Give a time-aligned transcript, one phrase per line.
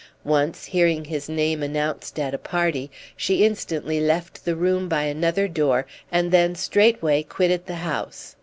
[0.25, 5.47] Once, hearing his name announced at a party, she instantly left the room by another
[5.47, 8.35] door and then straightway quitted the house.